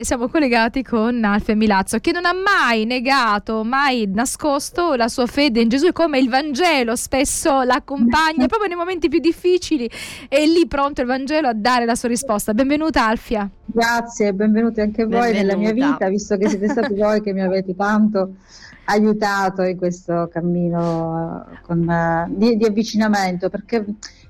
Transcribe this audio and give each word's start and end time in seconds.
Siamo 0.00 0.28
collegati 0.28 0.84
con 0.84 1.24
Alfio 1.24 1.56
Milazzo 1.56 1.98
che 1.98 2.12
non 2.12 2.24
ha 2.24 2.32
mai 2.32 2.84
negato, 2.84 3.64
mai 3.64 4.06
nascosto 4.06 4.94
la 4.94 5.08
sua 5.08 5.26
fede 5.26 5.60
in 5.60 5.68
Gesù 5.68 5.86
e 5.86 5.92
come 5.92 6.20
il 6.20 6.28
Vangelo 6.28 6.94
spesso 6.94 7.62
l'accompagna 7.62 8.46
proprio 8.46 8.68
nei 8.68 8.76
momenti 8.76 9.08
più 9.08 9.18
difficili 9.18 9.90
e 10.28 10.46
lì 10.46 10.68
pronto 10.68 11.00
il 11.00 11.08
Vangelo 11.08 11.48
a 11.48 11.52
dare 11.52 11.84
la 11.84 11.96
sua 11.96 12.08
risposta. 12.08 12.54
Benvenuta 12.54 13.08
Alfia. 13.08 13.50
Grazie, 13.64 14.32
benvenuti 14.34 14.80
anche 14.80 15.02
voi 15.02 15.32
Benvenuta. 15.32 15.56
nella 15.56 15.56
mia 15.56 15.72
vita, 15.72 16.08
visto 16.08 16.36
che 16.36 16.48
siete 16.48 16.68
stati 16.68 16.94
voi 16.96 17.20
che 17.20 17.32
mi 17.32 17.42
avete 17.42 17.74
tanto 17.74 18.36
aiutato 18.84 19.62
in 19.62 19.76
questo 19.76 20.28
cammino 20.32 21.44
eh, 21.50 21.58
con, 21.62 21.80
uh, 21.80 22.32
di, 22.36 22.56
di 22.56 22.64
avvicinamento, 22.64 23.50
perché 23.50 23.84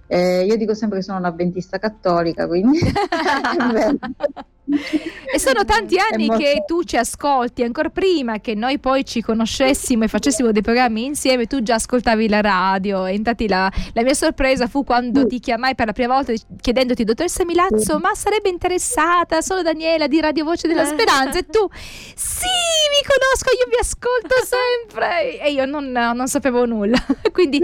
eh, 0.07 0.47
io 0.47 0.57
dico 0.57 0.73
sempre 0.73 1.01
che 1.01 1.05
sono 1.05 1.19
un'avventista 1.19 1.79
cattolica, 1.79 2.47
quindi... 2.47 2.79
e 4.71 5.39
sono 5.39 5.65
tanti 5.65 5.97
anni 5.99 6.27
molto... 6.27 6.43
che 6.43 6.65
tu 6.67 6.83
ci 6.85 6.97
ascolti, 6.97 7.63
ancora 7.63 7.89
prima 7.89 8.39
che 8.39 8.55
noi 8.55 8.79
poi 8.79 9.05
ci 9.05 9.23
conoscessimo 9.23 10.05
e 10.05 10.09
facessimo 10.09 10.53
dei 10.53 10.63
programmi 10.63 11.05
insieme, 11.05 11.47
tu 11.47 11.63
già 11.63 11.75
ascoltavi 11.75 12.29
la 12.29 12.41
radio. 12.41 13.07
E 13.07 13.15
infatti 13.15 13.49
la, 13.49 13.71
la 13.93 14.03
mia 14.03 14.15
sorpresa 14.15 14.67
fu 14.67 14.85
quando 14.85 15.27
ti 15.27 15.41
chiamai 15.41 15.75
per 15.75 15.87
la 15.87 15.93
prima 15.93 16.15
volta 16.15 16.33
chiedendoti, 16.61 17.05
dottoressa 17.05 17.45
Milazzo, 17.45 17.99
ma 17.99 18.15
sarebbe 18.15 18.49
interessata 18.49 19.41
solo 19.41 19.63
Daniela 19.63 20.07
di 20.07 20.21
Radio 20.21 20.45
Voce 20.45 20.69
della 20.69 20.85
Speranza? 20.85 21.39
E 21.39 21.47
tu, 21.47 21.67
sì, 22.15 22.47
mi 22.47 23.07
conosco, 23.07 23.51
io 23.59 23.67
vi 23.71 23.79
ascolto 23.81 24.35
sempre. 24.45 25.41
E 25.41 25.51
io 25.51 25.65
non, 25.65 25.91
non 25.91 26.29
sapevo 26.29 26.67
nulla. 26.67 26.99
quindi 27.33 27.59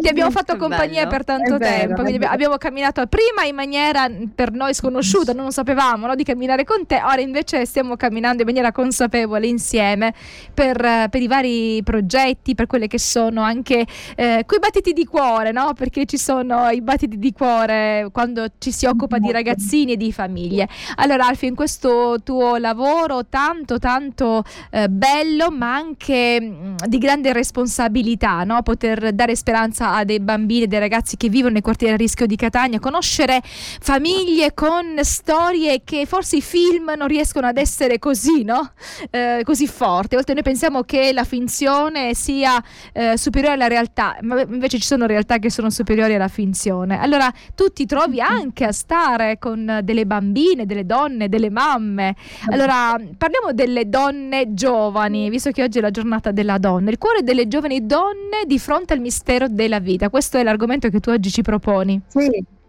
ti 0.00 0.08
abbiamo 0.08 0.30
fatto 0.30 0.56
compagnia 0.56 1.06
per 1.06 1.24
tanto 1.24 1.58
tempo. 1.58 2.02
Quindi 2.02 2.24
abbiamo 2.24 2.56
camminato 2.56 3.06
prima 3.06 3.44
in 3.44 3.54
maniera 3.54 4.10
per 4.34 4.52
noi 4.52 4.74
sconosciuta, 4.74 5.32
non 5.32 5.50
sapevamo 5.52 6.06
no, 6.06 6.14
di 6.14 6.24
camminare 6.24 6.40
camminare 6.42 6.64
con 6.64 6.86
te, 6.86 7.00
ora 7.04 7.20
invece 7.20 7.64
stiamo 7.64 7.94
camminando 7.96 8.42
in 8.42 8.46
maniera 8.48 8.72
consapevole 8.72 9.46
insieme 9.46 10.12
per, 10.52 11.06
per 11.08 11.22
i 11.22 11.28
vari 11.28 11.80
progetti, 11.84 12.56
per 12.56 12.66
quelle 12.66 12.88
che 12.88 12.98
sono 12.98 13.42
anche 13.42 13.86
eh, 14.16 14.42
quei 14.44 14.58
battiti 14.58 14.92
di 14.92 15.04
cuore, 15.04 15.52
no? 15.52 15.72
Perché 15.74 16.04
ci 16.04 16.18
sono 16.18 16.68
i 16.70 16.80
battiti 16.82 17.18
di 17.18 17.32
cuore 17.32 18.08
quando 18.10 18.46
ci 18.58 18.72
si 18.72 18.86
occupa 18.86 19.18
di 19.18 19.30
ragazzini 19.30 19.92
e 19.92 19.96
di 19.96 20.12
famiglie. 20.12 20.68
Allora 20.96 21.26
Alfio, 21.26 21.46
in 21.46 21.54
questo 21.54 22.16
tuo 22.24 22.56
lavoro 22.56 23.26
tanto 23.28 23.78
tanto 23.78 24.42
eh, 24.70 24.88
bello, 24.88 25.50
ma 25.50 25.74
anche 25.74 26.40
mh, 26.40 26.44
mm, 26.44 26.74
di 26.88 26.98
grande 26.98 27.32
responsabilità, 27.32 28.42
no? 28.42 28.62
Poter 28.62 29.12
dare 29.12 29.36
speranza 29.36 29.94
a 29.94 30.02
dei 30.02 30.18
bambini 30.18 30.62
e 30.62 30.66
dei 30.66 30.80
ragazzi 30.80 31.16
che 31.16 31.28
vivono 31.28 31.52
nei 31.52 31.62
quartieri 31.62 31.94
a 31.94 31.96
rischio 31.96 32.26
di 32.26 32.34
Catania, 32.34 32.80
conoscere 32.80 33.40
famiglie 33.44 34.54
con 34.54 34.98
storie 35.02 35.82
che 35.84 36.04
forse 36.06 36.31
i 36.36 36.42
film 36.42 36.92
non 36.96 37.08
riescono 37.08 37.46
ad 37.46 37.56
essere 37.56 37.98
così, 37.98 38.44
no? 38.44 38.72
Eh, 39.10 39.42
così 39.44 39.66
forti. 39.66 40.14
A 40.14 40.18
volte 40.18 40.34
noi 40.34 40.42
pensiamo 40.42 40.82
che 40.82 41.12
la 41.12 41.24
finzione 41.24 42.14
sia 42.14 42.62
eh, 42.92 43.16
superiore 43.16 43.54
alla 43.54 43.68
realtà, 43.68 44.16
ma 44.22 44.40
invece 44.42 44.78
ci 44.78 44.86
sono 44.86 45.06
realtà 45.06 45.38
che 45.38 45.50
sono 45.50 45.70
superiori 45.70 46.14
alla 46.14 46.28
finzione. 46.28 46.98
Allora 46.98 47.32
tu 47.54 47.68
ti 47.68 47.86
trovi 47.86 48.20
anche 48.20 48.64
a 48.64 48.72
stare 48.72 49.38
con 49.38 49.80
delle 49.82 50.06
bambine, 50.06 50.66
delle 50.66 50.86
donne, 50.86 51.28
delle 51.28 51.50
mamme. 51.50 52.14
Allora 52.50 52.96
parliamo 53.16 53.52
delle 53.52 53.88
donne 53.88 54.54
giovani, 54.54 55.30
visto 55.30 55.50
che 55.50 55.62
oggi 55.62 55.78
è 55.78 55.80
la 55.80 55.90
giornata 55.90 56.30
della 56.30 56.58
donna, 56.58 56.90
il 56.90 56.98
cuore 56.98 57.22
delle 57.22 57.48
giovani 57.48 57.86
donne 57.86 58.44
di 58.46 58.58
fronte 58.58 58.92
al 58.92 59.00
mistero 59.00 59.48
della 59.48 59.80
vita. 59.80 60.10
Questo 60.10 60.38
è 60.38 60.42
l'argomento 60.42 60.88
che 60.88 61.00
tu 61.00 61.10
oggi 61.10 61.30
ci 61.30 61.42
proponi. 61.42 62.00
Sì. 62.06 62.60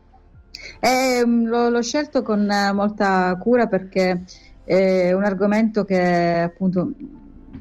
Eh, 0.80 1.24
l'ho, 1.26 1.70
l'ho, 1.70 1.82
scelto 1.82 2.22
con 2.22 2.48
molta 2.74 3.36
cura 3.40 3.68
perché 3.68 4.24
è 4.64 5.12
un 5.12 5.24
argomento 5.24 5.84
che 5.84 6.40
appunto 6.40 6.92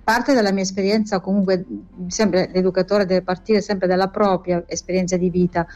parte 0.02 0.34
dalla 0.34 0.52
mia 0.52 0.62
esperienza, 0.62 1.20
comunque 1.20 1.64
sempre 2.08 2.48
l'educatore 2.52 3.06
deve 3.06 3.22
partire 3.22 3.60
sempre 3.60 3.86
dalla 3.86 4.08
propria 4.08 4.62
esperienza 4.66 5.16
di 5.16 5.30
vita. 5.30 5.66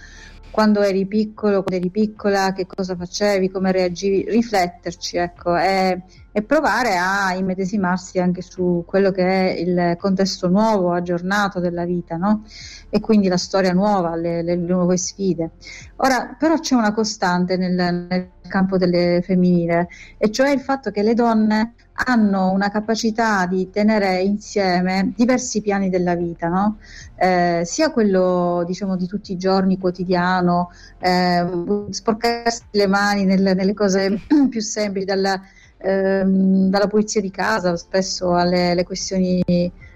Quando 0.50 0.80
eri 0.80 1.06
piccolo, 1.06 1.62
quando 1.62 1.76
eri 1.76 1.90
piccola, 1.90 2.52
che 2.52 2.66
cosa 2.66 2.96
facevi, 2.96 3.50
come 3.50 3.72
reagivi, 3.72 4.24
rifletterci, 4.26 5.18
ecco, 5.18 5.54
e, 5.56 6.00
e 6.36 6.42
provare 6.42 6.98
a 6.98 7.32
immedesimarsi 7.32 8.18
anche 8.18 8.42
su 8.42 8.84
quello 8.86 9.10
che 9.10 9.24
è 9.24 9.58
il 9.58 9.96
contesto 9.98 10.48
nuovo, 10.48 10.92
aggiornato 10.92 11.60
della 11.60 11.86
vita, 11.86 12.16
no? 12.16 12.44
E 12.90 13.00
quindi 13.00 13.28
la 13.28 13.38
storia 13.38 13.72
nuova, 13.72 14.14
le, 14.16 14.42
le 14.42 14.54
nuove 14.54 14.98
sfide. 14.98 15.52
Ora, 15.96 16.36
però 16.38 16.58
c'è 16.58 16.74
una 16.74 16.92
costante 16.92 17.56
nel, 17.56 17.72
nel 17.72 18.30
campo 18.48 18.76
delle 18.76 19.22
femminile, 19.24 19.88
e 20.18 20.30
cioè 20.30 20.50
il 20.50 20.60
fatto 20.60 20.90
che 20.90 21.02
le 21.02 21.14
donne 21.14 21.72
hanno 22.04 22.50
una 22.50 22.68
capacità 22.68 23.46
di 23.46 23.70
tenere 23.70 24.20
insieme 24.20 25.14
diversi 25.16 25.62
piani 25.62 25.88
della 25.88 26.16
vita, 26.16 26.48
no? 26.48 26.76
eh, 27.16 27.62
sia 27.64 27.90
quello 27.90 28.62
diciamo 28.66 28.96
di 28.96 29.06
tutti 29.06 29.32
i 29.32 29.38
giorni 29.38 29.78
quotidiano, 29.78 30.70
eh, 30.98 31.46
sporcarsi 31.88 32.64
le 32.72 32.86
mani 32.86 33.24
nelle, 33.24 33.54
nelle 33.54 33.72
cose 33.72 34.20
più 34.50 34.60
semplici, 34.60 35.06
dalla, 35.06 35.40
ehm, 35.86 36.68
dalla, 36.68 36.86
pulizia 36.86 37.20
di 37.20 37.30
casa 37.30 37.76
spesso 37.76 38.34
alle 38.34 38.82
questioni 38.84 39.42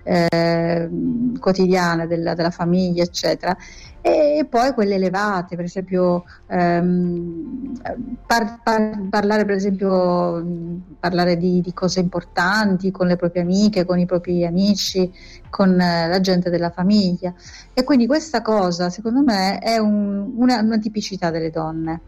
eh, 0.03 0.91
quotidiane 1.39 2.06
della, 2.06 2.34
della 2.34 2.51
famiglia, 2.51 3.03
eccetera 3.03 3.56
e 4.03 4.47
poi 4.49 4.73
quelle 4.73 4.95
elevate, 4.95 5.56
per 5.56 5.67
esempio 5.67 6.25
ehm, 6.47 7.79
par, 8.27 8.61
par, 8.62 8.99
parlare 9.11 9.45
per 9.45 9.56
esempio 9.56 10.43
parlare 10.99 11.37
di, 11.37 11.61
di, 11.61 11.73
cose 11.75 12.00
importanti 12.00 12.91
con 12.91 13.06
le 13.06 13.17
proprie 13.17 13.43
amiche, 13.43 13.84
con 13.84 13.99
i 13.99 14.06
propri 14.06 14.47
amici, 14.47 15.12
con 15.50 15.79
eh, 15.79 16.09
la 16.09 16.21
gente 16.21 16.49
della 16.49 16.71
famiglia 16.71 17.34
e 17.75 17.84
quindi 17.84 18.06
questa 18.06 18.41
cosa 18.41 18.89
secondo 18.89 19.23
me 19.23 19.59
è 19.59 19.77
un, 19.77 20.33
una, 20.34 20.61
una 20.61 20.79
tipicità 20.79 21.31
delle 21.31 21.50
donne. 21.50 22.00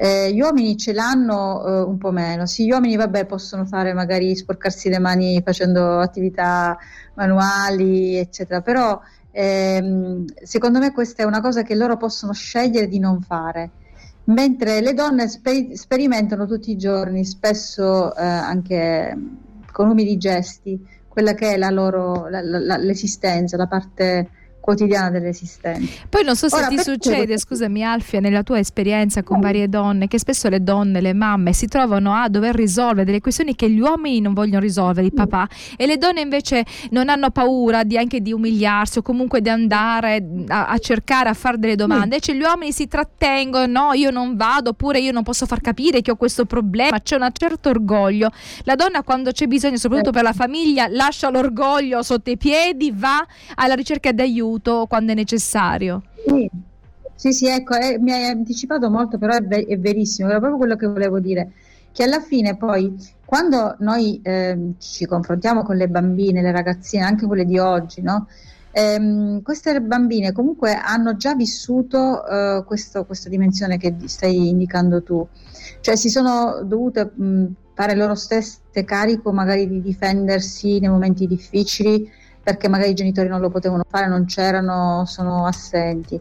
Eh, 0.00 0.32
gli 0.32 0.40
uomini 0.40 0.76
ce 0.76 0.92
l'hanno 0.92 1.66
eh, 1.66 1.80
un 1.82 1.98
po' 1.98 2.12
meno. 2.12 2.46
Sì, 2.46 2.66
gli 2.66 2.70
uomini, 2.70 2.94
vabbè, 2.94 3.26
possono 3.26 3.66
fare 3.66 3.92
magari 3.94 4.36
sporcarsi 4.36 4.88
le 4.88 5.00
mani 5.00 5.42
facendo 5.44 5.98
attività 5.98 6.78
manuali, 7.14 8.16
eccetera, 8.16 8.60
però 8.60 9.00
ehm, 9.32 10.24
secondo 10.44 10.78
me 10.78 10.92
questa 10.92 11.24
è 11.24 11.26
una 11.26 11.40
cosa 11.40 11.62
che 11.62 11.74
loro 11.74 11.96
possono 11.96 12.32
scegliere 12.32 12.86
di 12.86 13.00
non 13.00 13.20
fare. 13.22 13.70
Mentre 14.26 14.80
le 14.80 14.94
donne 14.94 15.26
sper- 15.26 15.72
sperimentano 15.72 16.46
tutti 16.46 16.70
i 16.70 16.76
giorni, 16.76 17.24
spesso 17.24 18.14
eh, 18.14 18.22
anche 18.22 19.16
con 19.72 19.88
umili 19.88 20.16
gesti, 20.16 20.80
quella 21.08 21.34
che 21.34 21.54
è 21.54 21.56
la 21.56 21.70
loro, 21.70 22.28
la, 22.28 22.40
la, 22.40 22.76
l'esistenza, 22.76 23.56
la 23.56 23.66
parte 23.66 24.28
quotidiana 24.60 25.10
dell'esistenza. 25.10 26.02
Poi 26.08 26.24
non 26.24 26.36
so 26.36 26.48
se 26.48 26.56
Ora, 26.56 26.66
ti 26.66 26.78
succede, 26.78 27.26
questo... 27.26 27.48
scusami 27.48 27.84
Alfia, 27.84 28.20
nella 28.20 28.42
tua 28.42 28.58
esperienza 28.58 29.22
con 29.22 29.40
varie 29.40 29.68
donne, 29.68 30.08
che 30.08 30.18
spesso 30.18 30.48
le 30.48 30.62
donne, 30.62 31.00
le 31.00 31.12
mamme 31.12 31.52
si 31.52 31.66
trovano 31.66 32.12
a 32.14 32.28
dover 32.28 32.54
risolvere 32.54 33.04
delle 33.04 33.20
questioni 33.20 33.54
che 33.54 33.70
gli 33.70 33.80
uomini 33.80 34.20
non 34.20 34.34
vogliono 34.34 34.60
risolvere, 34.60 35.06
i 35.06 35.12
papà, 35.12 35.48
e 35.76 35.86
le 35.86 35.96
donne 35.96 36.20
invece 36.20 36.64
non 36.90 37.08
hanno 37.08 37.30
paura 37.30 37.84
di, 37.84 37.96
anche 37.96 38.20
di 38.20 38.32
umiliarsi 38.32 38.98
o 38.98 39.02
comunque 39.02 39.40
di 39.40 39.48
andare 39.48 40.26
a, 40.48 40.66
a 40.66 40.78
cercare 40.78 41.28
a 41.28 41.34
fare 41.34 41.58
delle 41.58 41.76
domande, 41.76 42.04
invece 42.04 42.34
gli 42.34 42.42
uomini 42.42 42.72
si 42.72 42.88
trattengono, 42.88 43.66
no, 43.66 43.92
io 43.92 44.10
non 44.10 44.36
vado, 44.36 44.70
oppure 44.70 44.98
io 45.00 45.12
non 45.12 45.22
posso 45.22 45.46
far 45.46 45.60
capire 45.60 46.02
che 46.02 46.10
ho 46.10 46.16
questo 46.16 46.44
problema, 46.44 47.00
c'è 47.00 47.16
un 47.16 47.28
certo 47.32 47.68
orgoglio. 47.68 48.30
La 48.64 48.74
donna 48.74 49.02
quando 49.02 49.30
c'è 49.30 49.46
bisogno, 49.46 49.76
soprattutto 49.76 50.10
per 50.10 50.22
la 50.22 50.32
famiglia, 50.32 50.88
lascia 50.88 51.30
l'orgoglio 51.30 52.02
sotto 52.02 52.30
i 52.30 52.36
piedi, 52.36 52.92
va 52.94 53.24
alla 53.54 53.74
ricerca 53.74 54.12
di 54.12 54.20
aiuto 54.20 54.47
aiuto 54.48 54.86
quando 54.88 55.12
è 55.12 55.14
necessario. 55.14 56.02
Sì, 56.26 56.50
sì, 57.14 57.32
sì 57.32 57.46
ecco, 57.46 57.76
eh, 57.76 57.98
mi 57.98 58.12
hai 58.12 58.26
anticipato 58.26 58.90
molto, 58.90 59.18
però 59.18 59.34
è, 59.34 59.42
ver- 59.42 59.66
è, 59.66 59.78
verissimo, 59.78 60.28
era 60.28 60.38
proprio 60.38 60.58
quello 60.58 60.76
che 60.76 60.86
volevo 60.86 61.20
dire, 61.20 61.52
che 61.92 62.02
alla 62.04 62.20
fine 62.20 62.56
poi 62.56 62.94
quando 63.24 63.76
noi 63.80 64.20
eh, 64.22 64.72
ci 64.78 65.04
confrontiamo 65.04 65.62
con 65.62 65.76
le 65.76 65.88
bambine, 65.88 66.42
le 66.42 66.52
ragazzine, 66.52 67.04
anche 67.04 67.26
quelle 67.26 67.44
di 67.44 67.58
oggi, 67.58 68.00
no? 68.00 68.26
Eh, 68.70 69.40
queste 69.42 69.80
bambine 69.80 70.32
comunque 70.32 70.74
hanno 70.74 71.16
già 71.16 71.34
vissuto 71.34 72.26
eh, 72.26 72.64
questo, 72.66 73.04
questa 73.04 73.28
dimensione 73.28 73.78
che 73.78 73.94
stai 74.04 74.48
indicando 74.48 75.02
tu, 75.02 75.26
cioè 75.80 75.96
si 75.96 76.10
sono 76.10 76.60
dovute 76.62 77.10
mh, 77.12 77.46
fare 77.74 77.94
loro 77.94 78.14
stesse 78.14 78.84
carico 78.84 79.32
magari 79.32 79.68
di 79.68 79.80
difendersi 79.80 80.78
nei 80.78 80.88
momenti 80.88 81.26
difficili, 81.26 82.10
perché 82.48 82.66
magari 82.66 82.92
i 82.92 82.94
genitori 82.94 83.28
non 83.28 83.42
lo 83.42 83.50
potevano 83.50 83.84
fare, 83.86 84.08
non 84.08 84.24
c'erano, 84.24 85.04
sono 85.04 85.44
assenti. 85.44 86.18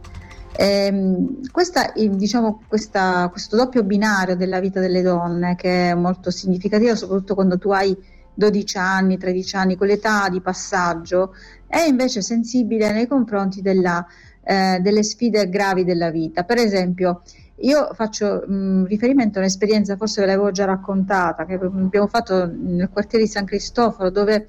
Ehm, 0.58 1.50
questa, 1.52 1.94
diciamo, 1.96 2.64
questa, 2.68 3.30
questo 3.30 3.56
doppio 3.56 3.82
binario 3.84 4.36
della 4.36 4.60
vita 4.60 4.82
delle 4.82 5.02
donne 5.02 5.56
che 5.56 5.92
è 5.92 5.94
molto 5.94 6.30
significativo, 6.30 6.98
soprattutto 6.98 7.34
quando 7.34 7.58
tu 7.58 7.70
hai 7.70 7.96
12 8.34 8.78
anni, 8.78 9.18
13 9.18 9.56
anni, 9.56 9.78
quell'età 9.78 10.28
di 10.28 10.42
passaggio, 10.42 11.34
è 11.66 11.80
invece 11.80 12.22
sensibile 12.22 12.92
nei 12.92 13.08
confronti 13.08 13.62
della, 13.62 14.06
eh, 14.44 14.80
delle 14.82 15.04
sfide 15.04 15.48
gravi 15.48 15.86
della 15.86 16.10
vita. 16.10 16.44
Per 16.44 16.58
esempio, 16.58 17.22
io 17.62 17.94
faccio 17.94 18.44
mh, 18.46 18.88
riferimento 18.88 19.38
a 19.38 19.44
un'esperienza, 19.44 19.96
forse 19.96 20.20
ve 20.20 20.28
l'avevo 20.28 20.52
già 20.52 20.66
raccontata, 20.66 21.46
che 21.46 21.54
abbiamo 21.54 22.08
fatto 22.08 22.52
nel 22.54 22.90
quartiere 22.90 23.24
di 23.24 23.32
San 23.32 23.46
Cristoforo, 23.46 24.10
dove 24.10 24.48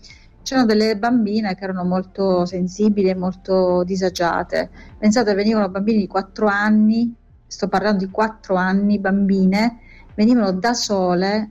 c'erano 0.48 0.66
delle 0.66 0.96
bambine 0.96 1.54
che 1.54 1.64
erano 1.64 1.84
molto 1.84 2.46
sensibili 2.46 3.10
e 3.10 3.14
molto 3.14 3.84
disagiate. 3.84 4.70
Pensate, 4.96 5.34
venivano 5.34 5.68
bambini 5.68 5.98
di 5.98 6.06
4 6.06 6.46
anni, 6.46 7.14
sto 7.46 7.68
parlando 7.68 8.06
di 8.06 8.10
4 8.10 8.54
anni, 8.54 8.98
bambine, 8.98 9.80
venivano 10.14 10.52
da 10.52 10.72
sole 10.72 11.50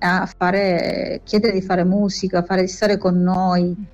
a 0.00 0.26
fare, 0.26 1.20
chiedere 1.22 1.52
di 1.52 1.62
fare 1.62 1.84
musica, 1.84 2.42
fare, 2.42 2.62
di 2.62 2.68
stare 2.68 2.96
con 2.96 3.22
noi. 3.22 3.86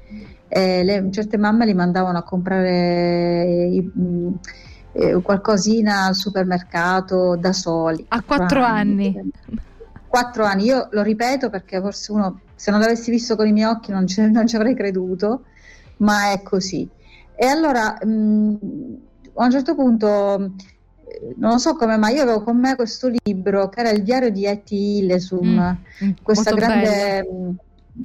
Le, 0.49 1.09
certe 1.11 1.37
mamme 1.37 1.67
li 1.67 1.75
mandavano 1.75 2.17
a 2.17 2.23
comprare 2.23 3.67
i, 3.67 3.93
eh, 4.93 5.21
qualcosina 5.21 6.07
al 6.07 6.15
supermercato 6.15 7.37
da 7.37 7.53
soli. 7.53 8.07
A 8.09 8.23
quattro 8.23 8.63
anni. 8.63 9.15
anni. 9.19 9.33
Quattro 10.15 10.45
anni, 10.45 10.67
io 10.67 10.87
lo 10.93 11.03
ripeto 11.03 11.51
perché 11.51 11.81
forse 11.81 12.13
uno, 12.13 12.39
se 12.55 12.71
non 12.71 12.79
l'avessi 12.79 13.11
visto 13.11 13.35
con 13.35 13.49
i 13.49 13.53
miei 13.53 13.69
occhi 13.69 13.91
non 13.91 14.07
ci, 14.07 14.21
non 14.31 14.47
ci 14.47 14.55
avrei 14.55 14.77
creduto, 14.77 15.47
ma 15.97 16.31
è 16.31 16.41
così. 16.41 16.89
E 17.35 17.47
allora 17.47 17.99
mh, 18.01 18.57
a 19.35 19.45
un 19.45 19.51
certo 19.51 19.75
punto 19.75 20.53
non 21.39 21.59
so 21.59 21.75
come, 21.75 21.97
ma 21.97 22.11
io 22.11 22.23
avevo 22.23 22.45
con 22.45 22.61
me 22.61 22.77
questo 22.77 23.11
libro 23.25 23.69
che 23.69 23.81
era 23.81 23.91
il 23.91 24.05
diario 24.05 24.31
di 24.31 24.47
Etty 24.47 24.99
Hillesum, 24.99 25.79
mm, 26.05 26.11
questa 26.23 26.53
grande 26.53 27.27
bello. 27.29 27.55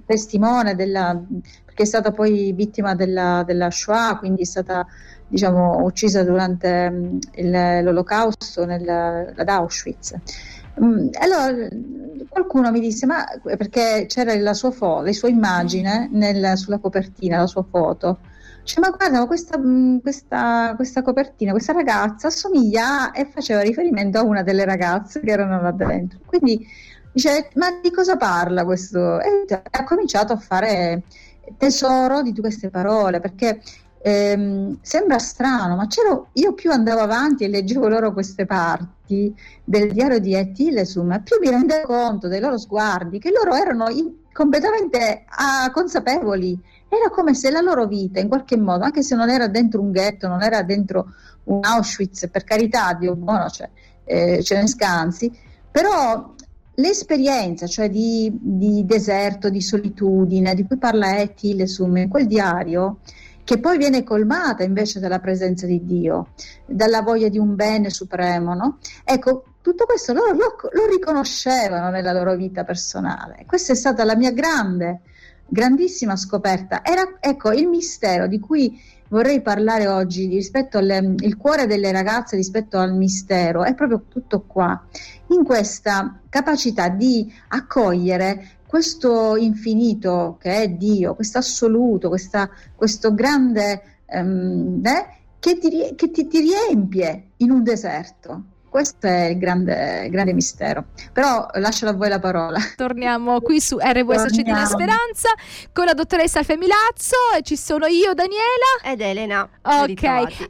testimone 0.08 0.74
della, 0.74 1.16
perché 1.64 1.84
è 1.84 1.86
stata 1.86 2.12
poi 2.12 2.54
vittima 2.54 2.96
della, 2.96 3.44
della 3.46 3.70
Shoah, 3.70 4.18
quindi 4.18 4.42
è 4.42 4.46
stata 4.46 4.84
diciamo, 5.28 5.84
uccisa 5.84 6.24
durante 6.24 6.90
mm, 6.90 7.18
il, 7.36 7.84
l'olocausto 7.84 8.66
nel, 8.66 8.90
ad 8.90 9.48
Auschwitz. 9.48 10.16
Mm, 10.82 11.10
allora 11.20 11.68
qualcuno 12.30 12.72
mi 12.72 12.80
disse, 12.80 13.06
ma 13.06 13.26
perché 13.42 14.06
c'era 14.08 14.36
la 14.36 14.54
sua 14.54 14.72
foto, 14.72 15.02
le 15.02 15.14
sue 15.14 15.30
immagini 15.30 16.08
nel, 16.12 16.58
sulla 16.58 16.78
copertina, 16.80 17.40
la 17.40 17.48
sua 17.48 17.66
foto. 17.70 18.20
Cioè, 18.64 18.82
ma 18.82 18.90
guarda, 18.96 19.26
questa, 19.26 19.58
mm, 19.58 19.98
questa, 20.00 20.74
questa, 20.76 21.02
copertina, 21.02 21.52
questa 21.52 21.74
ragazza 21.74 22.28
assomiglia 22.28 23.12
e 23.12 23.26
faceva 23.26 23.62
riferimento 23.62 24.20
a 24.20 24.24
una 24.24 24.44
delle 24.44 24.64
ragazze 24.66 25.20
che 25.22 25.32
erano 25.32 25.62
là 25.62 25.72
dentro. 25.72 26.20
Quindi 26.26 26.66
dice, 27.12 27.50
ma 27.56 27.80
di 27.82 27.92
cosa 27.92 28.16
parla 28.16 28.64
questo? 28.66 29.20
E 29.22 29.46
ha 29.72 29.84
cominciato 29.84 30.34
a 30.34 30.38
fare 30.38 31.04
tesoro 31.58 32.22
di 32.22 32.34
queste 32.34 32.70
parole, 32.70 33.20
perché 33.20 33.60
ehm, 34.02 34.78
sembra 34.82 35.20
strano, 35.20 35.76
ma 35.76 35.88
io 36.34 36.54
più 36.54 36.72
andavo 36.72 37.02
avanti 37.02 37.44
e 37.44 37.50
leggevo 37.50 37.88
loro 37.88 38.14
queste 38.14 38.46
parti 38.46 39.34
del 39.64 39.92
diario 39.92 40.20
di 40.20 40.34
Ettilesum, 40.34 41.22
più 41.24 41.38
mi 41.42 41.50
rendevo 41.50 41.88
conto 41.88 42.28
dei 42.28 42.40
loro 42.40 42.58
sguardi, 42.58 43.20
che 43.20 43.32
loro 43.32 43.56
erano 43.56 43.90
in, 43.90 44.12
completamente 44.32 45.26
ah, 45.28 45.70
consapevoli. 45.72 46.58
Era 46.88 47.10
come 47.10 47.36
se 47.36 47.52
la 47.52 47.62
loro 47.62 47.86
vita, 47.86 48.20
in 48.20 48.28
qualche 48.28 48.58
modo, 48.58 48.84
anche 48.84 49.04
se 49.04 49.16
non 49.16 49.30
era 49.30 49.48
dentro 49.48 49.82
un 49.82 49.92
ghetto, 49.92 50.28
non 50.28 50.42
era 50.42 50.64
dentro 50.64 51.14
un 51.46 51.60
Auschwitz, 51.62 52.30
per 52.30 52.44
carità, 52.44 52.94
Dio 52.94 53.16
buono, 53.16 53.48
cioè, 53.50 53.70
eh, 54.06 54.42
ce 54.42 54.56
ne 54.56 54.68
scansi, 54.68 55.32
però 55.70 56.34
l'esperienza, 56.76 57.68
cioè 57.68 57.90
di, 57.90 58.32
di, 58.40 58.86
deserto, 58.86 59.50
di 59.50 59.62
solitudine, 59.62 60.56
di 60.56 60.66
cui 60.66 60.78
parla 60.78 61.20
Etty 61.20 61.54
Lesum 61.54 61.98
in 61.98 62.10
quel 62.10 62.26
diario, 62.26 63.00
che 63.50 63.58
poi 63.58 63.80
viene 63.80 64.04
colmata 64.04 64.62
invece 64.62 65.00
dalla 65.00 65.18
presenza 65.18 65.66
di 65.66 65.84
Dio, 65.84 66.34
dalla 66.68 67.02
voglia 67.02 67.30
di 67.30 67.40
un 67.40 67.56
bene 67.56 67.90
supremo, 67.90 68.54
no? 68.54 68.78
Ecco, 69.04 69.44
tutto 69.60 69.86
questo 69.86 70.14
loro 70.14 70.34
lo, 70.34 70.56
lo 70.72 70.86
riconoscevano 70.86 71.90
nella 71.90 72.12
loro 72.12 72.36
vita 72.36 72.64
personale. 72.64 73.46
Questa 73.48 73.74
è 73.74 73.76
stata 73.76 74.04
la 74.04 74.16
mia 74.16 74.32
grande 74.34 75.00
grandissima 75.48 76.16
scoperta. 76.16 76.86
Era 76.86 77.18
ecco 77.20 77.52
il 77.52 77.68
mistero 77.68 78.28
di 78.28 78.38
cui 78.38 78.80
vorrei 79.08 79.42
parlare 79.42 79.88
oggi 79.88 80.28
rispetto 80.28 80.78
al 80.78 81.36
cuore 81.36 81.66
delle 81.66 81.92
ragazze 81.92 82.36
rispetto 82.36 82.78
al 82.78 82.94
mistero 82.94 83.64
è 83.64 83.74
proprio 83.74 84.04
tutto 84.08 84.42
qua, 84.46 84.80
in 85.30 85.44
questa 85.44 86.20
capacità 86.30 86.90
di 86.90 87.34
accogliere 87.48 88.59
questo 88.70 89.36
infinito 89.36 90.38
che 90.40 90.62
è 90.62 90.70
Dio, 90.70 91.16
questo 91.16 91.40
assoluto, 91.40 92.08
questa, 92.08 92.48
questo 92.76 93.16
grande 93.16 94.04
um, 94.10 94.80
eh, 94.86 95.08
che, 95.40 95.58
ti, 95.58 95.96
che 95.96 96.12
ti, 96.12 96.28
ti 96.28 96.40
riempie 96.40 97.30
in 97.38 97.50
un 97.50 97.64
deserto. 97.64 98.44
Questo 98.70 99.08
è 99.08 99.30
il 99.30 99.40
grande, 99.40 100.08
grande, 100.12 100.34
mistero. 100.34 100.86
Però 101.12 101.48
lascio 101.54 101.88
a 101.88 101.94
voi 101.94 102.10
la 102.10 102.20
parola. 102.20 102.60
Torniamo 102.76 103.42
qui 103.42 103.60
su 103.60 103.76
RWS 103.80 104.28
Cedina 104.36 104.64
Speranza 104.66 105.30
con 105.74 105.86
la 105.86 105.96
dottoressa 105.96 106.38
Alfia 106.38 106.56
Milazzo. 106.56 107.16
Ci 107.42 107.58
sono 107.58 107.88
io, 107.88 108.14
Daniela. 108.14 108.84
Ed 108.84 109.02
Elena. 109.02 109.50
Ok. 109.64 110.04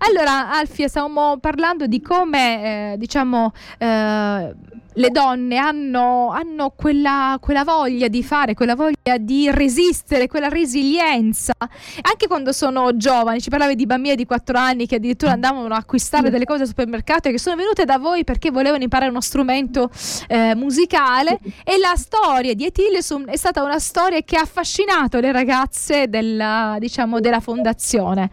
Allora, 0.10 0.51
Alfia, 0.51 0.89
stavamo 0.89 1.38
parlando 1.38 1.88
di 1.88 2.01
come, 2.01 2.92
eh, 2.92 2.98
diciamo, 2.98 3.54
eh, 3.77 4.54
le 4.94 5.09
donne 5.12 5.57
hanno, 5.57 6.30
hanno 6.30 6.74
quella, 6.75 7.38
quella, 7.39 7.63
voglia 7.63 8.07
di 8.07 8.24
fare, 8.24 8.53
quella 8.53 8.75
voglia 8.75 9.18
di 9.19 9.50
resistere, 9.51 10.27
quella 10.27 10.50
resilienza, 10.50 11.53
anche 12.01 12.27
quando 12.27 12.51
sono 12.51 12.95
giovani. 12.97 13.39
Ci 13.39 13.50
parlavi 13.50 13.75
di 13.75 13.86
bambine 13.86 14.15
di 14.15 14.25
4 14.25 14.57
anni 14.57 14.88
che 14.88 14.95
addirittura 14.95 15.31
andavano 15.31 15.74
a 15.74 15.77
acquistare 15.77 16.30
delle 16.30 16.45
cose 16.45 16.63
al 16.63 16.68
supermercato 16.68 17.27
e 17.27 17.31
che 17.31 17.39
sono 17.39 17.56
venute 17.56 17.86
da 17.86 17.97
voi 17.97 18.24
perché 18.24 18.51
volevano 18.51 18.83
imparare 18.83 19.12
uno 19.12 19.21
strumento 19.21 19.89
eh, 20.27 20.56
musicale. 20.56 21.39
E 21.63 21.77
la 21.77 21.95
storia 21.95 22.53
di 22.53 22.65
Etiliusum 22.65 23.25
è 23.25 23.38
stata 23.38 23.63
una 23.63 23.80
storia 23.80 24.21
che 24.21 24.38
ha 24.38 24.41
affascinato 24.41 25.19
le 25.19 25.31
ragazze 25.31 26.09
della, 26.09 26.77
diciamo, 26.80 27.19
della 27.19 27.39
fondazione. 27.39 28.31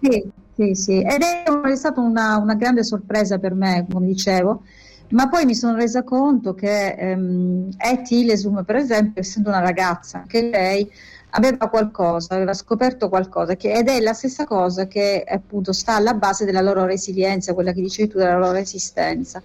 Sì, 0.00 0.24
sì, 0.54 0.74
sì. 0.74 1.00
Ed 1.02 1.22
è, 1.22 1.42
è 1.44 1.76
stata 1.76 2.00
una, 2.00 2.36
una 2.38 2.54
grande 2.54 2.82
sorpresa 2.82 3.38
per 3.38 3.54
me, 3.54 3.86
come 3.90 4.06
dicevo 4.06 4.62
ma 5.10 5.28
poi 5.28 5.44
mi 5.44 5.54
sono 5.54 5.76
resa 5.76 6.02
conto 6.02 6.54
che 6.54 6.90
ehm, 6.90 7.70
Etty 7.76 8.24
Lesum, 8.24 8.64
per 8.64 8.76
esempio, 8.76 9.20
essendo 9.20 9.48
una 9.48 9.60
ragazza, 9.60 10.24
che 10.26 10.42
lei 10.42 10.90
aveva 11.30 11.68
qualcosa, 11.68 12.34
aveva 12.34 12.54
scoperto 12.54 13.08
qualcosa, 13.08 13.56
che, 13.56 13.72
ed 13.72 13.88
è 13.88 14.00
la 14.00 14.12
stessa 14.12 14.44
cosa 14.44 14.86
che 14.86 15.24
appunto 15.26 15.72
sta 15.72 15.94
alla 15.94 16.14
base 16.14 16.44
della 16.44 16.60
loro 16.60 16.84
resilienza, 16.84 17.54
quella 17.54 17.72
che 17.72 17.80
dicevi 17.80 18.08
tu, 18.08 18.18
della 18.18 18.38
loro 18.38 18.52
resistenza. 18.52 19.42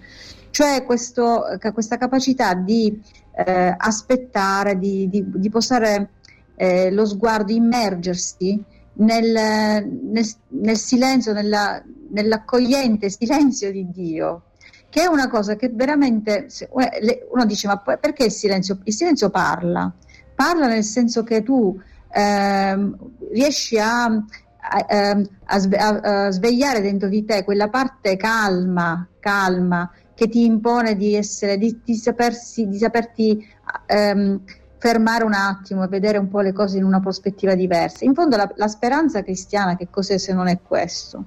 Cioè 0.50 0.84
questo, 0.84 1.44
questa 1.72 1.96
capacità 1.96 2.54
di 2.54 3.00
eh, 3.34 3.74
aspettare, 3.76 4.78
di, 4.78 5.08
di, 5.08 5.24
di 5.26 5.50
posare 5.50 6.10
eh, 6.56 6.90
lo 6.90 7.04
sguardo, 7.04 7.52
immergersi 7.52 8.62
nel, 8.94 9.84
nel, 9.84 10.26
nel 10.48 10.76
silenzio, 10.76 11.32
nella, 11.32 11.82
nell'accogliente 12.10 13.10
silenzio 13.10 13.70
di 13.70 13.90
Dio 13.90 14.42
che 14.88 15.02
è 15.02 15.06
una 15.06 15.28
cosa 15.28 15.56
che 15.56 15.70
veramente 15.72 16.46
uno 17.30 17.44
dice 17.44 17.66
ma 17.66 17.78
perché 17.78 18.24
il 18.24 18.32
silenzio? 18.32 18.78
Il 18.84 18.94
silenzio 18.94 19.30
parla, 19.30 19.92
parla 20.34 20.66
nel 20.66 20.84
senso 20.84 21.22
che 21.22 21.42
tu 21.42 21.78
ehm, 22.12 22.96
riesci 23.32 23.78
a, 23.78 24.04
a, 24.04 24.86
ehm, 24.88 25.28
a, 25.44 25.56
a, 25.56 26.30
svegliare 26.30 26.80
dentro 26.80 27.08
di 27.08 27.24
te 27.24 27.44
quella 27.44 27.68
parte 27.68 28.16
calma, 28.16 29.06
calma 29.20 29.90
che 30.14 30.28
ti 30.28 30.44
impone 30.44 30.96
di 30.96 31.14
essere, 31.14 31.58
di, 31.58 31.78
di, 31.84 31.94
sapersi, 31.94 32.66
di 32.66 32.78
saperti 32.78 33.46
ehm, 33.84 34.40
fermare 34.78 35.24
un 35.24 35.34
attimo 35.34 35.84
e 35.84 35.88
vedere 35.88 36.16
un 36.16 36.28
po' 36.28 36.40
le 36.40 36.52
cose 36.52 36.78
in 36.78 36.84
una 36.84 37.00
prospettiva 37.00 37.54
diversa. 37.54 38.04
In 38.04 38.14
fondo 38.14 38.36
la, 38.36 38.50
la 38.56 38.68
speranza 38.68 39.22
cristiana 39.22 39.76
che 39.76 39.88
cos'è 39.90 40.16
se 40.16 40.32
non 40.32 40.48
è 40.48 40.58
questo? 40.62 41.26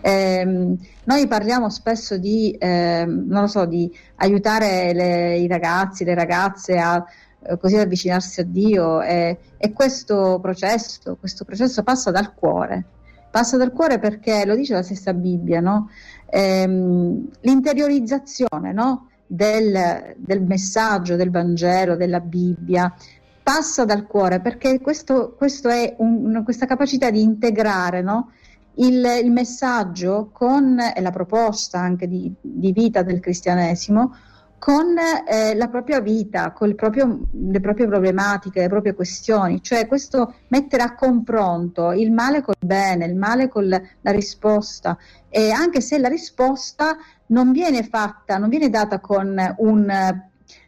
Eh, 0.00 0.76
noi 1.04 1.26
parliamo 1.26 1.68
spesso 1.68 2.16
di, 2.16 2.52
eh, 2.52 3.06
so, 3.46 3.66
di 3.66 3.90
aiutare 4.16 4.92
le, 4.92 5.38
i 5.38 5.46
ragazzi, 5.46 6.04
le 6.04 6.14
ragazze 6.14 6.78
a 6.78 7.04
eh, 7.42 7.56
così 7.58 7.76
avvicinarsi 7.76 8.40
a 8.40 8.44
Dio 8.44 9.00
e, 9.00 9.38
e, 9.56 9.72
questo 9.72 10.38
processo, 10.42 11.16
questo 11.18 11.44
processo 11.44 11.82
passa 11.82 12.10
dal 12.10 12.34
cuore, 12.34 12.84
passa 13.30 13.56
dal 13.56 13.72
cuore 13.72 13.98
perché 13.98 14.44
lo 14.44 14.54
dice 14.54 14.74
la 14.74 14.82
stessa 14.82 15.14
Bibbia, 15.14 15.60
no? 15.60 15.88
ehm, 16.26 17.28
l'interiorizzazione 17.40 18.72
no? 18.72 19.08
del, 19.26 20.14
del, 20.16 20.42
messaggio 20.42 21.16
del 21.16 21.30
Vangelo, 21.30 21.96
della 21.96 22.20
Bibbia, 22.20 22.94
passa 23.42 23.86
dal 23.86 24.06
cuore 24.06 24.40
perché 24.40 24.78
questo, 24.80 25.34
questo 25.36 25.70
è 25.70 25.94
un, 25.98 26.42
questa 26.44 26.66
capacità 26.66 27.10
di 27.10 27.22
integrare 27.22 28.02
no? 28.02 28.32
Il, 28.80 29.04
il 29.22 29.30
messaggio 29.30 30.30
con, 30.32 30.78
e 30.78 31.00
la 31.00 31.10
proposta 31.10 31.78
anche 31.78 32.06
di, 32.06 32.32
di 32.40 32.72
vita 32.72 33.02
del 33.02 33.20
cristianesimo 33.20 34.14
con 34.58 34.94
eh, 35.26 35.54
la 35.54 35.68
propria 35.68 36.00
vita, 36.00 36.52
con 36.52 36.74
proprio, 36.74 37.20
le 37.32 37.60
proprie 37.60 37.86
problematiche, 37.86 38.60
le 38.60 38.68
proprie 38.68 38.92
questioni, 38.92 39.62
cioè 39.62 39.86
questo 39.86 40.34
mettere 40.48 40.82
a 40.82 40.94
confronto 40.94 41.92
il 41.92 42.12
male 42.12 42.42
col 42.42 42.56
bene, 42.58 43.06
il 43.06 43.16
male 43.16 43.48
con 43.48 43.66
la 43.66 44.10
risposta. 44.10 44.98
E 45.30 45.50
anche 45.50 45.80
se 45.80 45.98
la 45.98 46.08
risposta 46.08 46.94
non 47.28 47.52
viene 47.52 47.84
fatta, 47.84 48.36
non 48.36 48.50
viene 48.50 48.68
data 48.68 49.00
con 49.00 49.34
un, 49.56 50.20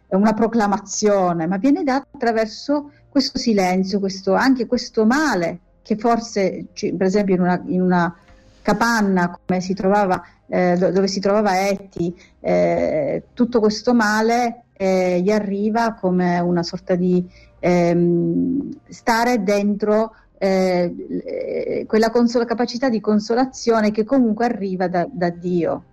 una 0.08 0.32
proclamazione, 0.32 1.46
ma 1.46 1.58
viene 1.58 1.82
data 1.82 2.06
attraverso 2.14 2.92
questo 3.10 3.38
silenzio, 3.38 3.98
questo, 3.98 4.32
anche 4.32 4.64
questo 4.64 5.04
male 5.04 5.60
che 5.82 5.96
forse, 5.96 6.66
per 6.74 7.06
esempio, 7.06 7.34
in 7.34 7.40
una, 7.40 7.62
in 7.66 7.82
una 7.82 8.16
capanna 8.62 9.38
si 9.58 9.74
trovava, 9.74 10.22
eh, 10.46 10.76
dove 10.76 11.08
si 11.08 11.20
trovava 11.20 11.68
Eti, 11.68 12.14
eh, 12.40 13.24
tutto 13.34 13.60
questo 13.60 13.92
male 13.92 14.64
eh, 14.74 15.20
gli 15.20 15.30
arriva 15.30 15.94
come 15.94 16.38
una 16.38 16.62
sorta 16.62 16.94
di 16.94 17.28
ehm, 17.58 18.70
stare 18.88 19.42
dentro 19.42 20.14
eh, 20.38 21.84
quella 21.86 22.10
consol- 22.10 22.46
capacità 22.46 22.88
di 22.88 23.00
consolazione 23.00 23.92
che 23.92 24.04
comunque 24.04 24.44
arriva 24.44 24.88
da, 24.88 25.06
da 25.10 25.30
Dio. 25.30 25.84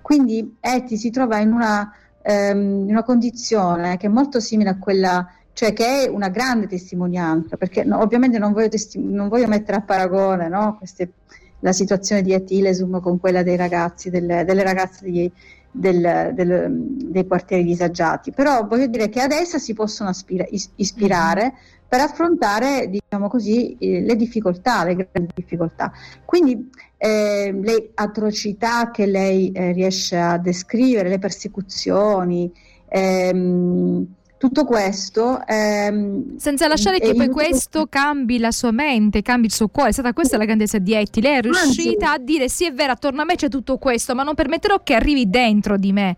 Quindi 0.00 0.56
Eti 0.60 0.96
si 0.96 1.10
trova 1.10 1.38
in 1.38 1.52
una, 1.52 1.92
ehm, 2.22 2.84
in 2.84 2.90
una 2.90 3.02
condizione 3.02 3.96
che 3.98 4.06
è 4.06 4.10
molto 4.10 4.40
simile 4.40 4.70
a 4.70 4.78
quella 4.78 5.28
cioè 5.52 5.72
che 5.72 6.04
è 6.04 6.08
una 6.08 6.28
grande 6.28 6.66
testimonianza, 6.66 7.56
perché 7.56 7.84
no, 7.84 8.00
ovviamente 8.00 8.38
non 8.38 8.52
voglio, 8.52 8.68
testi- 8.68 9.02
non 9.02 9.28
voglio, 9.28 9.46
mettere 9.46 9.78
a 9.78 9.82
paragone 9.82 10.48
no? 10.48 10.76
Queste, 10.78 11.12
la 11.60 11.72
situazione 11.72 12.22
di 12.22 12.32
Etilesum 12.32 13.00
con 13.00 13.18
quella 13.18 13.42
dei 13.42 13.56
ragazzi, 13.56 14.10
delle, 14.10 14.44
delle 14.44 14.62
ragazze 14.62 15.04
di, 15.04 15.30
del, 15.70 16.32
del, 16.34 16.70
dei 16.70 17.26
quartieri 17.26 17.64
disagiati, 17.64 18.32
però 18.32 18.66
voglio 18.66 18.86
dire 18.86 19.08
che 19.08 19.20
ad 19.20 19.32
essa 19.32 19.58
si 19.58 19.74
possono 19.74 20.08
aspira, 20.08 20.46
ispirare 20.76 21.42
mm-hmm. 21.42 21.54
per 21.88 22.00
affrontare, 22.00 22.88
diciamo 22.88 23.28
così, 23.28 23.76
le 23.78 24.16
difficoltà, 24.16 24.84
le 24.84 24.94
grandi 24.94 25.32
difficoltà. 25.34 25.92
Quindi 26.24 26.70
eh, 26.96 27.52
le 27.52 27.90
atrocità 27.94 28.90
che 28.90 29.06
lei 29.06 29.52
eh, 29.52 29.72
riesce 29.72 30.16
a 30.16 30.38
descrivere, 30.38 31.08
le 31.08 31.18
persecuzioni, 31.18 32.50
ehm, 32.88 34.06
tutto 34.40 34.64
questo. 34.64 35.46
Ehm, 35.46 36.38
Senza 36.38 36.66
lasciare 36.66 36.98
che 36.98 37.14
poi 37.14 37.28
questo 37.28 37.86
cambi 37.90 38.38
la 38.38 38.50
sua 38.50 38.70
mente, 38.70 39.20
cambi 39.20 39.48
il 39.48 39.52
suo 39.52 39.68
cuore. 39.68 39.90
È 39.90 39.92
stata 39.92 40.14
questa 40.14 40.38
la 40.38 40.46
grandezza 40.46 40.78
di 40.78 40.94
Etty. 40.94 41.20
Lei 41.20 41.36
è 41.36 41.40
riuscita 41.42 42.12
Anzi. 42.12 42.22
a 42.22 42.24
dire: 42.24 42.48
Sì, 42.48 42.64
è 42.64 42.72
vero, 42.72 42.92
attorno 42.92 43.20
a 43.20 43.26
me 43.26 43.34
c'è 43.34 43.50
tutto 43.50 43.76
questo, 43.76 44.14
ma 44.14 44.22
non 44.22 44.34
permetterò 44.34 44.82
che 44.82 44.94
arrivi 44.94 45.28
dentro 45.28 45.76
di 45.76 45.92
me. 45.92 46.16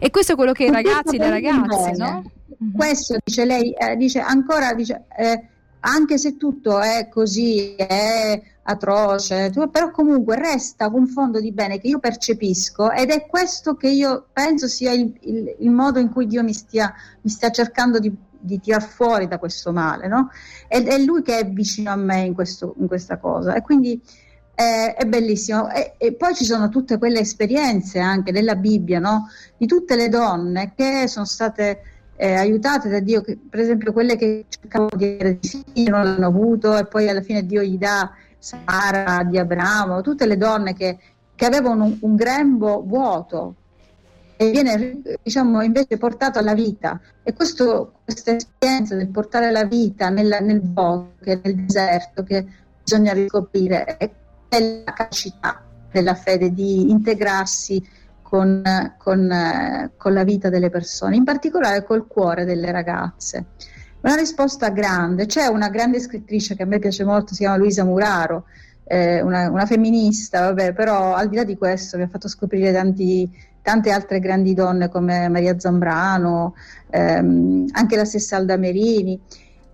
E 0.00 0.10
questo 0.10 0.32
è 0.32 0.34
quello 0.34 0.50
che 0.50 0.64
i 0.64 0.70
ragazzi 0.72 1.14
e 1.14 1.18
le 1.18 1.30
ragazze, 1.30 1.92
no? 1.96 2.24
Questo 2.74 3.18
dice 3.24 3.44
lei, 3.44 3.72
eh, 3.72 3.94
dice 3.94 4.18
ancora, 4.18 4.74
dice, 4.74 5.04
eh, 5.16 5.40
anche 5.80 6.18
se 6.18 6.36
tutto 6.36 6.80
è 6.80 7.08
così, 7.10 7.74
è 7.74 8.40
atroce, 8.62 9.50
però 9.70 9.90
comunque 9.90 10.36
resta 10.36 10.88
un 10.88 11.06
fondo 11.06 11.40
di 11.40 11.52
bene 11.52 11.80
che 11.80 11.88
io 11.88 11.98
percepisco 11.98 12.92
ed 12.92 13.10
è 13.10 13.26
questo 13.26 13.74
che 13.74 13.88
io 13.88 14.26
penso 14.32 14.68
sia 14.68 14.92
il, 14.92 15.12
il, 15.22 15.56
il 15.58 15.70
modo 15.70 15.98
in 15.98 16.10
cui 16.10 16.26
Dio 16.26 16.42
mi 16.42 16.52
stia, 16.52 16.92
mi 17.22 17.30
stia 17.30 17.50
cercando 17.50 17.98
di, 17.98 18.14
di 18.38 18.60
tirar 18.60 18.82
fuori 18.82 19.26
da 19.26 19.38
questo 19.38 19.72
male, 19.72 20.06
no? 20.06 20.30
Ed 20.68 20.86
è 20.86 20.98
Lui 20.98 21.22
che 21.22 21.38
è 21.38 21.46
vicino 21.46 21.90
a 21.90 21.96
me 21.96 22.20
in, 22.20 22.34
questo, 22.34 22.74
in 22.78 22.86
questa 22.86 23.18
cosa 23.18 23.54
e 23.54 23.62
quindi 23.62 24.00
è, 24.54 24.94
è 24.96 25.04
bellissimo. 25.06 25.70
E, 25.70 25.94
e, 25.96 26.14
poi 26.14 26.34
ci 26.34 26.44
sono 26.44 26.68
tutte 26.68 26.98
quelle 26.98 27.20
esperienze 27.20 27.98
anche 27.98 28.30
della 28.30 28.56
Bibbia, 28.56 28.98
no? 28.98 29.28
Di 29.56 29.66
tutte 29.66 29.96
le 29.96 30.08
donne 30.08 30.74
che 30.76 31.08
sono 31.08 31.24
state 31.24 31.82
eh, 32.20 32.34
aiutate 32.34 32.90
da 32.90 33.00
Dio, 33.00 33.22
che, 33.22 33.38
per 33.48 33.60
esempio 33.60 33.94
quelle 33.94 34.14
che 34.14 34.44
cercavano 34.46 34.90
di 34.94 35.04
avere 35.04 35.38
figli 35.40 35.88
non 35.88 36.02
l'hanno 36.02 36.26
avuto 36.26 36.76
e 36.76 36.84
poi 36.84 37.08
alla 37.08 37.22
fine 37.22 37.46
Dio 37.46 37.62
gli 37.62 37.78
dà 37.78 38.12
Sara, 38.38 39.24
di 39.24 39.38
Abramo, 39.38 40.02
tutte 40.02 40.26
le 40.26 40.36
donne 40.36 40.74
che, 40.74 40.98
che 41.34 41.46
avevano 41.46 41.84
un, 41.84 41.96
un, 41.98 42.16
grembo 42.16 42.82
vuoto 42.82 43.54
e 44.36 44.50
viene 44.50 45.00
diciamo, 45.22 45.62
invece 45.62 45.96
portato 45.96 46.38
alla 46.38 46.52
vita. 46.52 47.00
E 47.22 47.32
questo, 47.32 48.00
questa 48.04 48.36
esperienza 48.36 48.96
del 48.96 49.08
portare 49.08 49.50
la 49.50 49.64
vita 49.64 50.10
nel, 50.10 50.36
nel 50.42 50.60
bosco, 50.60 51.08
nel 51.24 51.54
deserto, 51.54 52.22
che 52.22 52.46
bisogna 52.82 53.14
riscoprire, 53.14 53.96
è 53.96 54.60
la 54.84 54.92
capacità 54.92 55.62
della 55.90 56.14
fede 56.14 56.52
di 56.52 56.90
integrarsi 56.90 57.82
con, 58.30 58.62
con, 58.96 59.90
con 59.96 60.12
la 60.12 60.22
vita 60.22 60.50
delle 60.50 60.70
persone, 60.70 61.16
in 61.16 61.24
particolare 61.24 61.82
col 61.82 62.06
cuore 62.06 62.44
delle 62.44 62.70
ragazze. 62.70 63.46
Una 64.02 64.14
risposta 64.14 64.68
grande, 64.68 65.26
c'è 65.26 65.46
una 65.46 65.68
grande 65.68 65.98
scrittrice 65.98 66.54
che 66.54 66.62
a 66.62 66.66
me 66.66 66.78
piace 66.78 67.02
molto, 67.02 67.34
si 67.34 67.40
chiama 67.40 67.56
Luisa 67.56 67.82
Muraro, 67.82 68.44
eh, 68.84 69.20
una, 69.20 69.50
una, 69.50 69.66
femminista, 69.66 70.42
vabbè, 70.42 70.74
però 70.74 71.12
al 71.12 71.28
di 71.28 71.34
là 71.34 71.42
di 71.42 71.56
questo 71.56 71.96
mi 71.96 72.04
ha 72.04 72.08
fatto 72.08 72.28
scoprire 72.28 72.72
tanti, 72.72 73.28
tante 73.62 73.90
altre 73.90 74.20
grandi 74.20 74.54
donne 74.54 74.88
come 74.88 75.28
Maria 75.28 75.58
Zambrano, 75.58 76.54
ehm, 76.88 77.66
anche 77.72 77.96
la 77.96 78.04
stessa 78.04 78.36
Alda 78.36 78.56
Merini, 78.56 79.20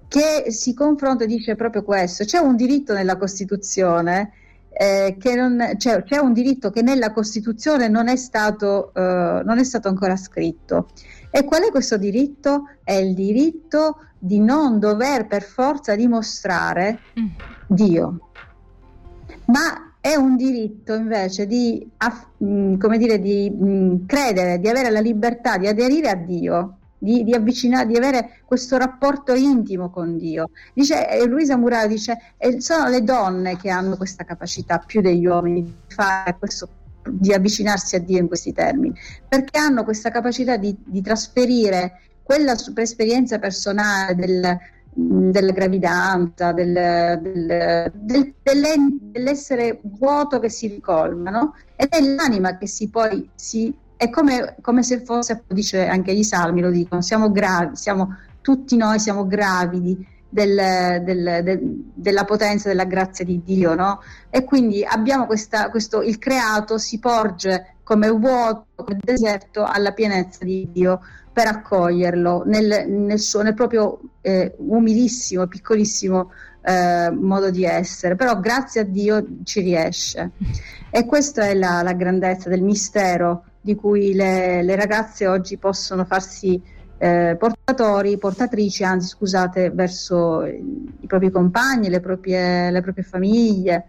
che 0.08 0.50
si 0.50 0.72
confronta 0.72 1.25
e 1.25 1.26
dice 1.26 1.56
proprio 1.56 1.84
questo, 1.84 2.25
c'è 2.25 2.38
un 2.38 2.56
diritto 2.56 2.94
nella 2.94 3.18
Costituzione 3.18 4.32
eh, 4.78 5.16
che 5.18 5.35
non, 5.35 5.73
cioè, 5.78 6.02
c'è 6.02 6.18
un 6.18 6.35
diritto 6.35 6.71
che 6.71 6.83
nella 6.83 7.12
Costituzione 7.12 7.88
non 7.88 8.09
è, 8.09 8.16
stato, 8.16 8.92
eh, 8.92 9.42
non 9.42 9.59
è 9.59 9.64
stato 9.64 9.88
ancora 9.88 10.16
scritto. 10.16 10.88
E 11.30 11.45
qual 11.45 11.62
è 11.62 11.71
questo 11.71 11.97
diritto? 11.97 12.64
È 12.85 12.92
il 12.92 13.14
diritto 13.14 13.99
di 14.18 14.38
non 14.38 14.78
dover 14.78 15.26
per 15.26 15.42
forza 15.42 15.95
dimostrare 15.95 16.99
mm. 17.18 17.26
Dio, 17.68 18.30
ma 19.47 19.95
è 19.99 20.14
un 20.14 20.37
diritto 20.37 20.92
invece 20.92 21.47
di, 21.47 21.90
mm, 22.45 22.76
come 22.76 22.99
dire, 22.99 23.18
di 23.18 23.50
mm, 23.50 24.04
credere, 24.06 24.59
di 24.59 24.68
avere 24.68 24.90
la 24.90 25.00
libertà 25.00 25.56
di 25.56 25.68
aderire 25.68 26.11
a 26.11 26.16
Dio 26.16 26.78
di, 26.99 27.25
di, 27.25 27.35
avvicinare, 27.35 27.87
di 27.87 27.97
avere 27.97 28.41
questo 28.45 28.76
rapporto 28.76 29.35
intimo 29.35 29.91
con 29.91 30.17
Dio. 30.17 30.50
Dice, 30.75 31.09
eh, 31.09 31.26
Luisa 31.26 31.57
Muraro 31.57 31.88
dice, 31.88 32.35
eh, 32.38 32.61
sono 32.61 32.88
le 32.88 33.03
donne 33.03 33.57
che 33.57 33.71
hanno 33.71 33.97
questa 33.97 34.25
capacità 34.25 34.79
più 34.79 35.00
degli 35.00 35.26
uomini 35.26 35.62
di 35.62 35.73
fare 35.88 36.37
questo 36.38 36.69
di 37.09 37.33
avvicinarsi 37.33 37.95
a 37.95 38.00
Dio 38.00 38.19
in 38.19 38.26
questi 38.26 38.53
termini, 38.53 38.95
perché 39.29 39.59
hanno 39.59 39.85
questa 39.85 40.11
capacità 40.11 40.57
di, 40.57 40.76
di 40.85 41.00
trasferire 41.03 42.00
quella 42.23 42.57
super 42.57 42.83
esperienza 42.83 43.38
personale 43.38 44.17
del, 44.17 44.59
della 44.93 45.53
gravidanza, 45.53 46.53
del, 46.53 46.73
del, 47.23 47.93
del, 47.95 48.35
dell'essere 49.12 49.79
vuoto 49.83 50.38
che 50.41 50.49
si 50.49 50.67
ricolma, 50.67 51.31
no? 51.31 51.55
ed 51.76 51.88
è 51.91 52.00
l'anima 52.00 52.59
che 52.59 52.67
si 52.67 52.88
poi 52.88 53.29
si 53.35 53.73
è 53.97 54.11
come, 54.11 54.57
come, 54.61 54.83
se 54.83 55.00
fosse, 55.00 55.43
dice 55.49 55.87
anche 55.87 56.15
gli 56.15 56.23
salmi, 56.23 56.61
lo 56.61 56.71
dicono, 56.71 57.00
siamo 57.00 57.31
gravi, 57.31 57.76
siamo, 57.76 58.17
tutti 58.41 58.76
noi 58.76 58.99
siamo 58.99 59.26
gravidi 59.26 60.07
del, 60.29 61.03
del, 61.03 61.41
del, 61.43 61.61
della 61.95 62.25
potenza, 62.25 62.69
della 62.69 62.85
grazia 62.85 63.25
di 63.25 63.43
Dio, 63.43 63.75
no? 63.75 64.00
E 64.29 64.45
quindi 64.45 64.85
abbiamo 64.85 65.26
questa, 65.26 65.71
questo, 65.71 66.03
il 66.03 66.19
creato 66.19 66.79
si 66.79 66.99
porge 66.99 67.76
come 67.83 68.09
vuoto, 68.11 68.67
come 68.75 68.99
deserto 69.00 69.65
alla 69.65 69.93
pienezza 69.93 70.45
di 70.45 70.69
Dio 70.71 71.00
per 71.33 71.47
accoglierlo 71.47 72.43
nel, 72.47 72.88
nel, 72.88 73.19
suo, 73.21 73.43
nel 73.43 73.55
proprio 73.55 74.00
eh, 74.21 74.55
umilissimo, 74.59 75.47
piccolissimo 75.47 76.33
eh, 76.62 77.11
modo 77.11 77.50
di 77.50 77.65
essere, 77.65 78.17
però 78.17 78.41
grazie 78.41 78.81
a 78.81 78.85
Dio 78.85 79.25
ci 79.45 79.61
riesce. 79.61 80.33
E 80.91 81.05
questa 81.07 81.47
è 81.47 81.55
la, 81.55 81.83
la 81.83 81.93
grandezza 81.93 82.49
del 82.49 82.62
mistero 82.62 83.45
di 83.66 83.75
cui 83.75 84.14
le, 84.14 84.62
le 84.62 84.76
ragazze 84.76 85.26
oggi 85.26 85.58
possono 85.58 86.04
farsi 86.04 86.62
eh, 86.99 87.35
portatori, 87.37 88.16
portatrici, 88.16 88.85
anzi 88.85 89.08
scusate, 89.08 89.70
verso 89.70 90.44
i 90.44 91.06
propri 91.08 91.32
compagni, 91.32 91.88
le 91.88 91.99
proprie, 91.99 92.70
le 92.70 92.80
proprie 92.80 93.02
famiglie. 93.02 93.87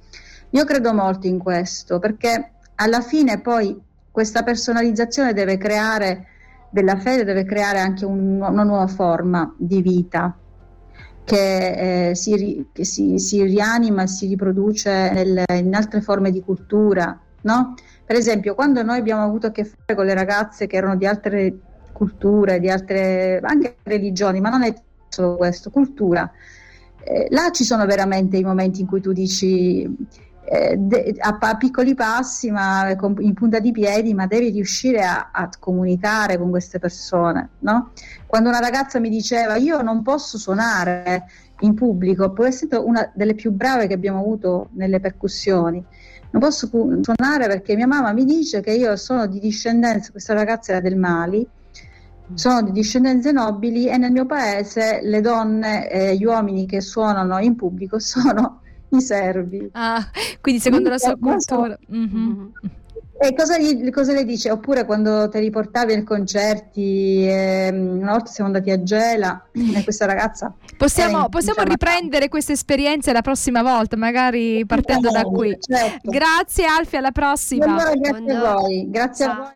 Io 0.49 0.65
credo 0.65 0.95
molto 0.95 1.27
in 1.27 1.37
questo 1.37 1.99
perché 1.99 2.53
alla 2.73 3.01
fine 3.01 3.39
poi 3.39 3.79
questa 4.09 4.41
personalizzazione 4.41 5.33
deve 5.33 5.57
creare 5.57 6.25
della 6.71 6.97
fede, 6.97 7.23
deve 7.23 7.45
creare 7.45 7.77
anche 7.77 8.03
un, 8.03 8.41
una 8.41 8.63
nuova 8.63 8.87
forma 8.87 9.53
di 9.59 9.79
vita 9.83 10.35
che, 11.23 12.09
eh, 12.09 12.15
si, 12.15 12.65
che 12.71 12.83
si, 12.83 13.19
si, 13.19 13.43
rianima 13.43 14.03
e 14.03 14.07
si 14.07 14.25
riproduce 14.25 15.11
nel, 15.11 15.43
in 15.53 15.75
altre 15.75 16.01
forme 16.01 16.31
di 16.31 16.41
cultura, 16.41 17.19
no? 17.41 17.75
Per 18.07 18.15
esempio, 18.15 18.55
quando 18.55 18.81
noi 18.83 18.99
abbiamo 18.99 19.21
avuto 19.21 19.47
a 19.47 19.51
che 19.51 19.65
fare 19.65 19.93
con 19.93 20.05
le 20.05 20.13
ragazze 20.13 20.65
che 20.65 20.77
erano 20.77 20.95
di 20.95 21.05
altre 21.05 21.53
culture, 21.91 22.57
di 22.57 22.69
altre 22.69 23.41
anche 23.43 23.79
religioni, 23.83 24.39
ma 24.39 24.49
non 24.49 24.63
è 24.63 24.73
solo 25.09 25.35
questo, 25.35 25.71
cultura, 25.71 26.31
eh, 27.03 27.27
là 27.31 27.51
ci 27.51 27.65
sono 27.65 27.85
veramente 27.85 28.37
i 28.37 28.43
momenti 28.43 28.79
in 28.79 28.87
cui 28.87 29.01
tu 29.01 29.11
dici 29.11 29.83
eh, 30.45 30.77
de- 30.77 31.15
a, 31.19 31.37
a, 31.37 31.57
piccoli 31.57 31.95
passi, 31.95 32.49
ma 32.49 32.95
con, 32.95 33.13
in 33.19 33.33
punta 33.33 33.59
di 33.59 33.73
piedi, 33.73 34.13
ma 34.13 34.25
devi 34.25 34.51
riuscire 34.51 35.03
a, 35.03 35.31
a 35.33 35.49
comunicare 35.59 36.37
con 36.37 36.49
queste 36.49 36.79
persone, 36.79 37.49
no? 37.59 37.91
Quando 38.25 38.47
una 38.47 38.59
ragazza 38.59 39.01
mi 39.01 39.09
diceva 39.09 39.57
io 39.57 39.81
non 39.81 40.01
posso 40.01 40.37
suonare 40.37 41.25
in 41.59 41.73
pubblico, 41.73 42.31
pur 42.31 42.45
essendo 42.45 42.87
una 42.87 43.11
delle 43.13 43.35
più 43.35 43.51
brave 43.51 43.87
che 43.87 43.95
abbiamo 43.95 44.19
avuto 44.19 44.69
nelle 44.75 45.01
percussioni, 45.01 45.83
non 46.31 46.41
posso 46.41 46.67
suonare 46.67 47.47
perché 47.47 47.75
mia 47.75 47.87
mamma 47.87 48.11
mi 48.11 48.25
dice 48.25 48.61
che 48.61 48.71
io 48.71 48.95
sono 48.95 49.27
di 49.27 49.39
discendenza, 49.39 50.11
questa 50.11 50.33
ragazza 50.33 50.71
era 50.71 50.81
del 50.81 50.97
Mali, 50.97 51.47
sono 52.33 52.61
di 52.61 52.71
discendenze 52.71 53.31
nobili 53.31 53.87
e 53.87 53.97
nel 53.97 54.11
mio 54.11 54.25
paese 54.25 54.99
le 55.01 55.21
donne 55.21 55.89
e 55.89 56.17
gli 56.17 56.25
uomini 56.25 56.65
che 56.65 56.81
suonano 56.81 57.39
in 57.39 57.55
pubblico 57.55 57.99
sono 57.99 58.61
i 58.89 59.01
servi. 59.01 59.69
Ah, 59.73 60.09
quindi 60.41 60.61
secondo 60.61 60.89
quindi, 60.89 61.05
la 61.05 61.09
sua 61.09 61.17
cultura. 61.17 61.77
Mm-hmm. 61.91 62.45
E 63.19 63.33
cosa, 63.33 63.57
gli, 63.57 63.89
cosa, 63.89 64.13
le 64.13 64.23
dice? 64.23 64.51
Oppure 64.51 64.85
quando 64.85 65.27
te 65.27 65.39
li 65.39 65.49
portavi 65.49 65.93
ai 65.93 66.03
concerti, 66.03 67.25
eh, 67.27 67.69
una 67.69 68.11
volta 68.11 68.31
siamo 68.31 68.49
andati 68.49 68.69
a 68.69 68.83
Gela 68.83 69.47
e 69.51 69.83
questa 69.83 70.05
ragazza... 70.05 70.53
Possiamo, 70.77 71.21
in, 71.21 71.29
possiamo 71.29 71.63
riprendere 71.63 72.29
queste 72.29 72.53
esperienze 72.53 73.11
la 73.11 73.21
prossima 73.21 73.63
volta, 73.63 73.97
magari 73.97 74.63
partendo 74.67 75.09
da 75.09 75.23
qui. 75.23 75.57
Certo. 75.59 76.11
Grazie 76.11 76.65
Alfia, 76.65 76.99
alla 76.99 77.11
prossima. 77.11 77.65
Allora, 77.65 77.93
grazie 77.95 78.11
Buongiorno. 78.11 78.45
a 78.45 78.53
voi. 78.53 78.89
Grazie 78.89 79.25
Ciao. 79.25 79.33
a 79.33 79.37
voi. 79.37 79.45